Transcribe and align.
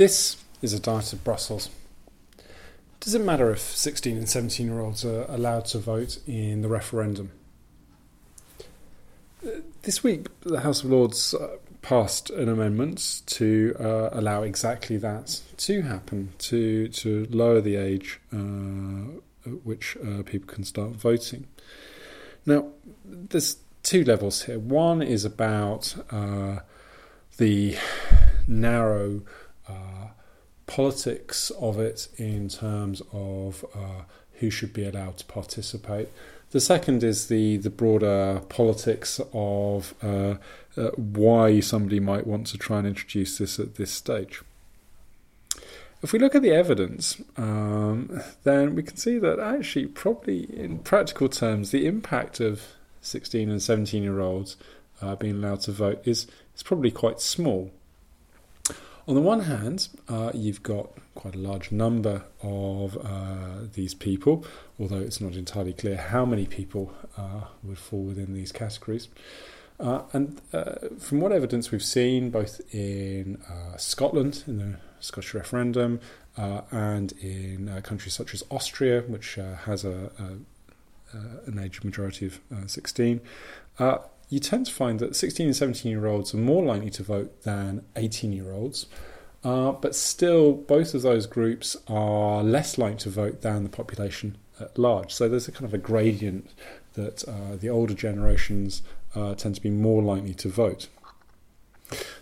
This 0.00 0.38
is 0.62 0.72
a 0.72 0.80
diet 0.80 1.12
of 1.12 1.22
Brussels. 1.24 1.68
Does 3.00 3.14
it 3.14 3.20
matter 3.20 3.50
if 3.50 3.60
16 3.60 4.16
and 4.16 4.26
17 4.26 4.66
year 4.66 4.80
olds 4.80 5.04
are 5.04 5.26
allowed 5.28 5.66
to 5.66 5.78
vote 5.78 6.20
in 6.26 6.62
the 6.62 6.70
referendum? 6.70 7.32
This 9.82 10.02
week, 10.02 10.28
the 10.40 10.60
House 10.60 10.82
of 10.82 10.90
Lords 10.90 11.34
uh, 11.34 11.58
passed 11.82 12.30
an 12.30 12.48
amendment 12.48 13.20
to 13.26 13.76
uh, 13.78 14.08
allow 14.12 14.40
exactly 14.42 14.96
that 14.96 15.42
to 15.58 15.82
happen, 15.82 16.32
to, 16.38 16.88
to 16.88 17.26
lower 17.28 17.60
the 17.60 17.76
age 17.76 18.20
uh, 18.32 19.18
at 19.44 19.66
which 19.66 19.98
uh, 19.98 20.22
people 20.22 20.48
can 20.48 20.64
start 20.64 20.92
voting. 20.92 21.46
Now, 22.46 22.68
there's 23.04 23.58
two 23.82 24.04
levels 24.04 24.44
here. 24.44 24.58
One 24.58 25.02
is 25.02 25.26
about 25.26 25.94
uh, 26.10 26.60
the 27.36 27.76
narrow 28.46 29.20
uh, 29.70 30.08
politics 30.66 31.50
of 31.60 31.78
it 31.78 32.08
in 32.16 32.48
terms 32.48 33.02
of 33.12 33.64
uh, 33.74 34.02
who 34.34 34.50
should 34.50 34.72
be 34.72 34.84
allowed 34.84 35.18
to 35.18 35.24
participate. 35.26 36.08
The 36.50 36.60
second 36.60 37.04
is 37.04 37.28
the, 37.28 37.58
the 37.58 37.70
broader 37.70 38.42
politics 38.48 39.20
of 39.32 39.94
uh, 40.02 40.34
uh, 40.76 40.90
why 40.96 41.60
somebody 41.60 42.00
might 42.00 42.26
want 42.26 42.48
to 42.48 42.58
try 42.58 42.78
and 42.78 42.86
introduce 42.88 43.38
this 43.38 43.60
at 43.60 43.76
this 43.76 43.92
stage. 43.92 44.42
If 46.02 46.12
we 46.12 46.18
look 46.18 46.34
at 46.34 46.42
the 46.42 46.52
evidence, 46.52 47.20
um, 47.36 48.22
then 48.44 48.74
we 48.74 48.82
can 48.82 48.96
see 48.96 49.18
that 49.18 49.38
actually, 49.38 49.86
probably 49.86 50.44
in 50.58 50.78
practical 50.78 51.28
terms, 51.28 51.70
the 51.70 51.86
impact 51.86 52.40
of 52.40 52.62
16 53.02 53.50
and 53.50 53.62
17 53.62 54.02
year 54.02 54.20
olds 54.20 54.56
uh, 55.02 55.14
being 55.16 55.36
allowed 55.36 55.60
to 55.62 55.72
vote 55.72 56.00
is, 56.04 56.26
is 56.56 56.62
probably 56.62 56.90
quite 56.90 57.20
small. 57.20 57.70
On 59.10 59.16
the 59.16 59.22
one 59.22 59.40
hand, 59.40 59.88
uh, 60.08 60.30
you've 60.32 60.62
got 60.62 60.88
quite 61.16 61.34
a 61.34 61.38
large 61.38 61.72
number 61.72 62.22
of 62.44 62.96
uh, 62.96 63.66
these 63.72 63.92
people, 63.92 64.44
although 64.78 65.00
it's 65.00 65.20
not 65.20 65.34
entirely 65.34 65.72
clear 65.72 65.96
how 65.96 66.24
many 66.24 66.46
people 66.46 66.94
uh, 67.18 67.40
would 67.64 67.76
fall 67.76 68.04
within 68.04 68.34
these 68.34 68.52
categories. 68.52 69.08
Uh, 69.80 70.02
and 70.12 70.40
uh, 70.52 70.74
from 71.00 71.20
what 71.20 71.32
evidence 71.32 71.72
we've 71.72 71.82
seen, 71.82 72.30
both 72.30 72.60
in 72.72 73.42
uh, 73.50 73.76
Scotland, 73.76 74.44
in 74.46 74.58
the 74.58 74.76
Scottish 75.00 75.34
referendum, 75.34 75.98
and 76.36 77.10
in 77.20 77.82
countries 77.82 78.14
such 78.14 78.32
as 78.32 78.44
Austria, 78.48 79.02
which 79.08 79.34
has 79.64 79.84
a, 79.84 80.12
a, 80.20 81.18
an 81.48 81.58
age 81.58 81.82
majority 81.82 82.26
of 82.26 82.38
16, 82.68 83.20
you 84.30 84.38
tend 84.38 84.64
to 84.66 84.72
find 84.72 85.00
that 85.00 85.16
16 85.16 85.46
and 85.46 85.56
17 85.56 85.90
year 85.90 86.06
olds 86.06 86.32
are 86.32 86.38
more 86.38 86.64
likely 86.64 86.90
to 86.90 87.02
vote 87.02 87.42
than 87.42 87.84
18 87.96 88.32
year 88.32 88.52
olds. 88.52 88.86
Uh, 89.42 89.72
but 89.72 89.94
still, 89.94 90.52
both 90.52 90.94
of 90.94 91.02
those 91.02 91.26
groups 91.26 91.76
are 91.88 92.42
less 92.42 92.78
likely 92.78 92.98
to 92.98 93.10
vote 93.10 93.40
than 93.42 93.64
the 93.64 93.70
population 93.70 94.36
at 94.60 94.78
large. 94.78 95.12
So 95.12 95.28
there's 95.28 95.48
a 95.48 95.52
kind 95.52 95.64
of 95.64 95.74
a 95.74 95.78
gradient 95.78 96.50
that 96.94 97.26
uh, 97.26 97.56
the 97.56 97.68
older 97.68 97.94
generations 97.94 98.82
uh, 99.14 99.34
tend 99.34 99.56
to 99.56 99.60
be 99.60 99.70
more 99.70 100.02
likely 100.02 100.34
to 100.34 100.48
vote. 100.48 100.88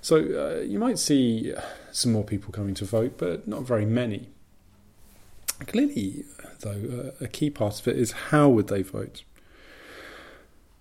So 0.01 0.17
uh, 0.17 0.63
you 0.63 0.79
might 0.79 0.99
see 0.99 1.53
some 1.93 2.13
more 2.13 2.25
people 2.25 2.53
coming 2.53 2.75
to 2.75 2.85
vote, 2.85 3.19
but 3.19 3.47
not 3.47 3.63
very 3.63 3.85
many. 3.85 4.29
Clearly, 5.67 6.25
though, 6.61 7.13
a 7.21 7.27
key 7.27 7.51
part 7.51 7.81
of 7.81 7.89
it 7.89 7.99
is 7.99 8.13
how 8.13 8.49
would 8.49 8.69
they 8.69 8.83
vote? 8.83 9.25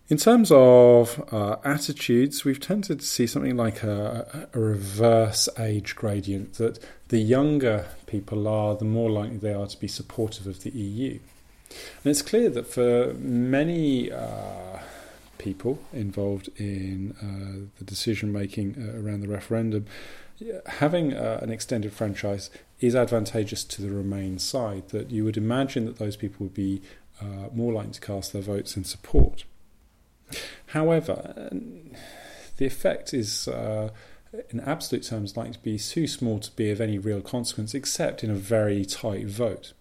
In 0.09 0.16
terms 0.16 0.52
of 0.53 1.22
uh, 1.33 1.58
attitudes, 1.66 2.45
we've 2.45 2.61
tended 2.61 3.02
to 3.02 3.05
see 3.05 3.27
something 3.27 3.58
like 3.58 3.83
a, 3.83 4.47
a, 4.53 4.58
reverse 4.58 5.50
age 5.59 5.97
gradient 5.97 6.53
that 6.53 6.80
the 7.09 7.19
younger 7.19 7.88
people 8.05 8.47
are, 8.47 8.73
the 8.78 8.85
more 8.85 9.09
likely 9.09 9.35
they 9.35 9.53
are 9.53 9.67
to 9.67 9.78
be 9.78 9.89
supportive 9.89 10.47
of 10.47 10.63
the 10.63 10.69
EU. 10.69 11.19
And 11.69 12.11
it's 12.11 12.22
clear 12.22 12.50
that 12.52 12.67
for 12.67 13.16
many 13.16 14.09
uh, 14.09 14.79
people 15.38 15.79
involved 15.91 16.50
in 16.56 17.13
uh, 17.22 17.67
the 17.78 17.84
decision 17.84 18.31
making 18.31 18.78
uh, 18.78 19.01
around 19.01 19.19
the 19.19 19.28
referendum, 19.28 19.88
having 20.67 21.13
uh, 21.13 21.40
an 21.41 21.51
extended 21.51 21.91
franchise 21.91 22.50
is 22.79 22.96
advantageous 22.96 23.66
to 23.66 23.81
the 23.81 23.90
Remain 23.90 24.40
side, 24.40 24.88
that 24.90 25.12
you 25.12 25.25
would 25.25 25.35
imagine 25.35 25.85
that 25.85 25.97
those 25.97 26.16
people 26.16 26.46
would 26.46 26.53
be 26.53 26.81
uh, 27.19 27.50
more 27.53 27.73
likely 27.73 27.91
to 27.91 28.00
cast 28.00 28.31
their 28.31 28.41
votes 28.41 28.78
in 28.78 28.85
support. 28.85 29.44
However, 30.68 31.50
the 32.58 32.66
effect 32.66 33.14
is, 33.14 33.48
uh, 33.48 33.90
in 34.50 34.60
absolute 34.60 35.04
terms, 35.04 35.38
likely 35.38 35.54
to 35.54 35.60
be 35.60 35.80
too 35.80 36.08
small 36.08 36.40
to 36.40 36.52
be 36.52 36.70
of 36.72 36.82
any 36.82 36.98
real 36.98 37.22
consequence, 37.22 37.74
except 37.74 38.24
in 38.24 38.32
a 38.32 38.36
very 38.36 38.86
tight 38.86 39.28
vote. 39.28 39.74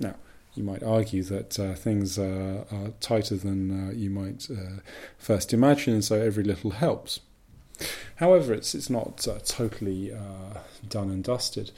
Now, 0.00 0.16
you 0.54 0.64
might 0.64 0.82
argue 0.82 1.22
that 1.24 1.58
uh, 1.58 1.74
things 1.74 2.18
are 2.18 2.64
tighter 3.00 3.36
than 3.36 3.88
uh, 3.88 3.92
you 3.92 4.10
might 4.10 4.48
uh, 4.50 4.80
first 5.18 5.52
imagine, 5.52 5.94
and 5.94 6.04
so 6.04 6.20
every 6.20 6.44
little 6.44 6.70
helps. 6.70 7.20
However, 8.16 8.54
it's 8.54 8.74
it's 8.74 8.90
not 8.90 9.26
uh, 9.26 9.38
totally 9.44 10.12
uh, 10.12 10.58
done 10.88 11.10
and 11.10 11.24
dusted, 11.24 11.72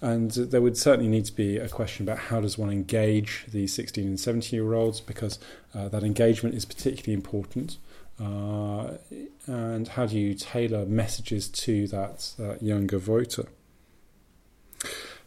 and 0.00 0.30
there 0.30 0.60
would 0.60 0.76
certainly 0.76 1.10
need 1.10 1.24
to 1.26 1.34
be 1.34 1.58
a 1.58 1.68
question 1.68 2.04
about 2.04 2.18
how 2.18 2.40
does 2.40 2.56
one 2.56 2.70
engage 2.70 3.44
the 3.48 3.66
16 3.66 4.06
and 4.06 4.20
17 4.20 4.56
year 4.56 4.74
olds 4.74 5.00
because 5.00 5.38
uh, 5.74 5.88
that 5.88 6.02
engagement 6.02 6.54
is 6.54 6.64
particularly 6.64 7.14
important. 7.14 7.78
Uh, 8.20 8.94
and 9.46 9.88
how 9.88 10.06
do 10.06 10.18
you 10.18 10.34
tailor 10.34 10.84
messages 10.86 11.48
to 11.48 11.86
that 11.88 12.34
younger 12.60 12.98
voter? 12.98 13.46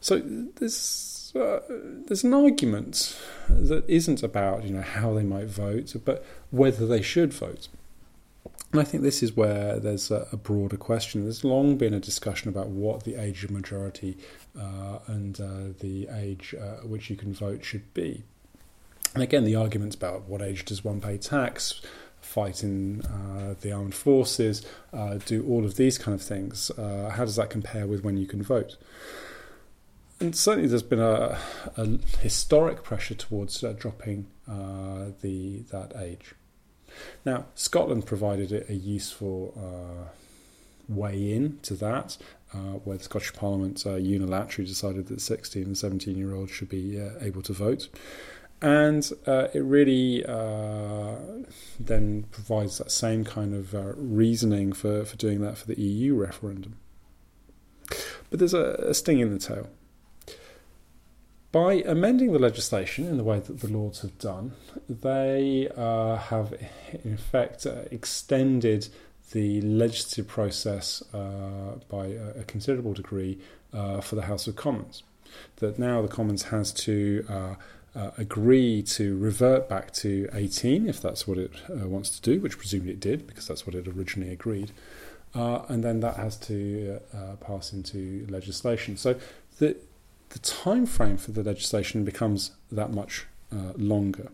So 0.01 0.19
there's 0.19 1.33
uh, 1.35 1.59
there's 1.69 2.23
an 2.23 2.33
argument 2.33 3.17
that 3.47 3.87
isn't 3.87 4.23
about 4.23 4.63
you 4.63 4.73
know 4.73 4.81
how 4.81 5.13
they 5.13 5.23
might 5.23 5.47
vote, 5.47 5.95
but 6.03 6.25
whether 6.49 6.85
they 6.85 7.01
should 7.01 7.33
vote. 7.33 7.67
And 8.71 8.79
I 8.79 8.85
think 8.85 9.03
this 9.03 9.21
is 9.21 9.35
where 9.35 9.79
there's 9.79 10.11
a, 10.11 10.27
a, 10.31 10.37
broader 10.37 10.77
question. 10.77 11.23
There's 11.23 11.43
long 11.43 11.75
been 11.75 11.93
a 11.93 11.99
discussion 11.99 12.47
about 12.47 12.67
what 12.67 13.03
the 13.03 13.15
age 13.15 13.43
of 13.43 13.51
majority 13.51 14.17
uh, 14.57 14.99
and 15.07 15.39
uh, 15.41 15.77
the 15.79 16.07
age 16.07 16.55
uh, 16.57 16.77
at 16.77 16.87
which 16.87 17.09
you 17.09 17.17
can 17.17 17.33
vote 17.33 17.65
should 17.65 17.93
be. 17.93 18.23
And 19.13 19.21
again, 19.21 19.43
the 19.43 19.55
arguments 19.55 19.95
about 19.95 20.23
what 20.23 20.41
age 20.41 20.63
does 20.63 20.85
one 20.85 21.01
pay 21.01 21.17
tax, 21.17 21.81
fight 22.21 22.63
in 22.63 23.01
uh, 23.01 23.55
the 23.59 23.73
armed 23.73 23.93
forces, 23.93 24.65
uh, 24.93 25.15
do 25.25 25.45
all 25.45 25.65
of 25.65 25.75
these 25.75 25.97
kind 25.97 26.15
of 26.15 26.21
things. 26.21 26.71
Uh, 26.71 27.09
how 27.09 27.25
does 27.25 27.35
that 27.35 27.49
compare 27.49 27.87
with 27.87 28.05
when 28.05 28.15
you 28.15 28.25
can 28.25 28.41
vote? 28.41 28.77
And 30.21 30.33
certainly, 30.33 30.69
there's 30.69 30.83
been 30.83 31.01
a, 31.01 31.37
a 31.75 31.87
historic 32.19 32.83
pressure 32.83 33.15
towards 33.15 33.59
dropping 33.79 34.27
the 34.47 35.63
that 35.71 35.93
age. 35.99 36.35
Now, 37.25 37.45
Scotland 37.55 38.05
provided 38.05 38.51
a, 38.69 38.73
useful 38.73 39.53
uh, 39.57 40.09
way 40.87 41.33
in 41.33 41.59
to 41.63 41.73
that, 41.75 42.17
uh, 42.53 42.79
where 42.83 42.97
the 42.97 43.03
Scottish 43.03 43.33
Parliament 43.33 43.85
uh, 43.85 43.91
unilaterally 43.91 44.67
decided 44.67 45.07
that 45.07 45.21
16 45.21 45.63
and 45.63 45.77
17 45.77 46.17
year 46.17 46.33
olds 46.33 46.51
should 46.51 46.69
be 46.69 46.99
uh, 46.99 47.11
able 47.21 47.41
to 47.43 47.53
vote. 47.53 47.89
And 48.61 49.11
uh, 49.25 49.47
it 49.53 49.63
really 49.63 50.23
uh, 50.25 51.15
then 51.79 52.25
provides 52.31 52.77
that 52.77 52.91
same 52.91 53.23
kind 53.25 53.55
of 53.55 53.73
reasoning 53.97 54.71
for, 54.73 55.03
for 55.03 55.17
doing 55.17 55.41
that 55.41 55.57
for 55.57 55.65
the 55.65 55.79
EU 55.81 56.15
referendum. 56.15 56.77
But 58.29 58.39
there's 58.39 58.53
a, 58.53 58.75
a 58.87 58.93
sting 58.93 59.19
in 59.19 59.31
the 59.31 59.39
tail. 59.39 59.67
By 61.51 61.83
amending 61.85 62.31
the 62.31 62.39
legislation 62.39 63.05
in 63.05 63.17
the 63.17 63.25
way 63.25 63.39
that 63.39 63.59
the 63.59 63.67
Lords 63.67 64.01
have 64.01 64.17
done, 64.17 64.53
they 64.87 65.67
uh, 65.75 66.15
have 66.15 66.53
in 67.03 67.13
effect 67.13 67.65
uh, 67.65 67.81
extended 67.91 68.87
the 69.33 69.59
legislative 69.61 70.29
process 70.29 71.03
uh, 71.13 71.79
by 71.89 72.07
a, 72.07 72.43
considerable 72.45 72.93
degree 72.93 73.39
uh, 73.73 73.99
for 73.99 74.15
the 74.15 74.23
House 74.23 74.47
of 74.47 74.55
Commons. 74.55 75.03
That 75.57 75.77
now 75.77 76.01
the 76.01 76.07
Commons 76.07 76.43
has 76.43 76.71
to 76.73 77.25
uh, 77.29 77.55
uh, 77.95 78.11
agree 78.17 78.81
to 78.83 79.17
revert 79.17 79.67
back 79.67 79.91
to 79.93 80.29
18 80.33 80.87
if 80.87 81.01
that's 81.01 81.27
what 81.27 81.37
it 81.37 81.51
wants 81.69 82.17
to 82.17 82.21
do, 82.21 82.39
which 82.39 82.57
presumably 82.57 82.93
it 82.93 83.01
did 83.01 83.27
because 83.27 83.47
that's 83.47 83.67
what 83.67 83.75
it 83.75 83.87
originally 83.89 84.31
agreed. 84.31 84.71
and 85.33 85.83
then 85.83 85.99
that 85.99 86.15
has 86.15 86.37
to 86.37 86.99
pass 87.41 87.73
into 87.73 88.25
legislation. 88.29 88.95
So 88.95 89.15
the 89.59 89.75
the 90.31 90.39
time 90.39 90.85
frame 90.85 91.17
for 91.17 91.31
the 91.31 91.43
legislation 91.43 92.03
becomes 92.03 92.51
that 92.71 92.91
much 92.91 93.25
uh, 93.53 93.73
longer, 93.75 94.31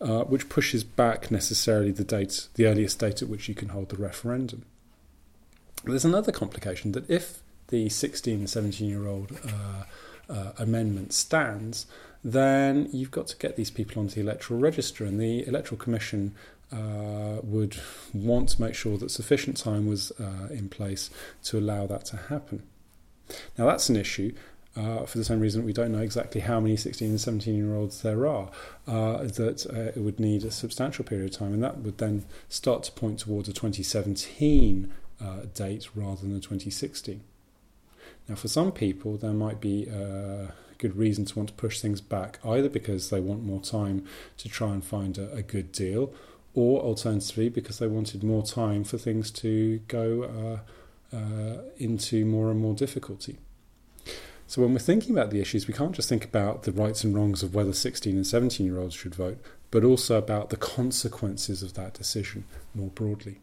uh, 0.00 0.24
which 0.24 0.48
pushes 0.48 0.84
back 0.84 1.30
necessarily 1.30 1.90
the 1.90 2.04
date, 2.04 2.48
the 2.54 2.66
earliest 2.66 2.98
date 2.98 3.22
at 3.22 3.28
which 3.28 3.48
you 3.48 3.54
can 3.54 3.70
hold 3.70 3.88
the 3.88 3.96
referendum. 3.96 4.64
There's 5.84 6.04
another 6.04 6.32
complication 6.32 6.92
that 6.92 7.08
if 7.08 7.40
the 7.68 7.88
16 7.88 8.38
and 8.38 8.50
17 8.50 8.88
year 8.88 9.06
old 9.06 9.32
uh, 9.44 9.84
uh, 10.32 10.52
amendment 10.58 11.12
stands, 11.12 11.86
then 12.22 12.88
you've 12.92 13.10
got 13.10 13.26
to 13.28 13.36
get 13.36 13.56
these 13.56 13.70
people 13.70 14.02
onto 14.02 14.16
the 14.16 14.20
electoral 14.20 14.60
register, 14.60 15.04
and 15.04 15.20
the 15.20 15.46
electoral 15.46 15.78
commission 15.78 16.34
uh, 16.72 17.40
would 17.42 17.76
want 18.12 18.50
to 18.50 18.60
make 18.60 18.74
sure 18.74 18.98
that 18.98 19.10
sufficient 19.10 19.56
time 19.56 19.86
was 19.86 20.12
uh, 20.20 20.48
in 20.50 20.68
place 20.68 21.10
to 21.44 21.58
allow 21.58 21.86
that 21.86 22.04
to 22.04 22.16
happen. 22.16 22.62
Now, 23.56 23.66
that's 23.66 23.88
an 23.88 23.96
issue. 23.96 24.34
Uh, 24.76 25.06
for 25.06 25.16
the 25.16 25.24
same 25.24 25.40
reason 25.40 25.64
we 25.64 25.72
don't 25.72 25.90
know 25.90 26.02
exactly 26.02 26.40
how 26.40 26.60
many 26.60 26.76
16 26.76 27.08
and 27.08 27.20
17 27.20 27.56
year 27.56 27.74
olds 27.74 28.02
there 28.02 28.26
are, 28.26 28.50
uh, 28.86 29.22
that 29.24 29.66
uh, 29.72 29.98
it 29.98 30.02
would 30.02 30.20
need 30.20 30.44
a 30.44 30.50
substantial 30.50 31.04
period 31.04 31.32
of 31.32 31.38
time, 31.38 31.54
and 31.54 31.62
that 31.62 31.78
would 31.78 31.98
then 31.98 32.24
start 32.48 32.82
to 32.82 32.92
point 32.92 33.18
towards 33.20 33.48
a 33.48 33.52
2017 33.52 34.92
uh, 35.18 35.40
date 35.54 35.88
rather 35.94 36.20
than 36.20 36.32
a 36.32 36.40
2016. 36.40 37.22
Now, 38.28 38.34
for 38.34 38.48
some 38.48 38.72
people, 38.72 39.16
there 39.16 39.32
might 39.32 39.60
be 39.60 39.86
a 39.86 40.52
good 40.78 40.96
reason 40.96 41.24
to 41.24 41.38
want 41.38 41.48
to 41.48 41.54
push 41.54 41.80
things 41.80 42.00
back, 42.00 42.38
either 42.44 42.68
because 42.68 43.10
they 43.10 43.20
want 43.20 43.42
more 43.42 43.60
time 43.60 44.04
to 44.36 44.48
try 44.48 44.72
and 44.72 44.84
find 44.84 45.16
a, 45.16 45.32
a 45.32 45.42
good 45.42 45.72
deal, 45.72 46.12
or 46.54 46.80
alternatively 46.80 47.48
because 47.48 47.78
they 47.78 47.86
wanted 47.86 48.22
more 48.22 48.42
time 48.42 48.84
for 48.84 48.98
things 48.98 49.30
to 49.30 49.78
go 49.88 50.60
uh, 51.12 51.16
uh, 51.16 51.62
into 51.78 52.24
more 52.24 52.50
and 52.50 52.60
more 52.60 52.74
difficulty. 52.74 53.38
So 54.48 54.62
when 54.62 54.72
we're 54.72 54.78
thinking 54.78 55.12
about 55.12 55.30
the 55.30 55.40
issues, 55.40 55.66
we 55.66 55.74
can't 55.74 55.94
just 55.94 56.08
think 56.08 56.24
about 56.24 56.62
the 56.62 56.72
rights 56.72 57.02
and 57.02 57.14
wrongs 57.14 57.42
of 57.42 57.54
whether 57.54 57.72
16 57.72 58.14
and 58.14 58.26
17 58.26 58.64
year 58.64 58.78
olds 58.78 58.94
should 58.94 59.14
vote, 59.14 59.38
but 59.70 59.84
also 59.84 60.16
about 60.16 60.50
the 60.50 60.56
consequences 60.56 61.62
of 61.62 61.74
that 61.74 61.94
decision 61.94 62.44
more 62.74 62.90
broadly. 62.90 63.40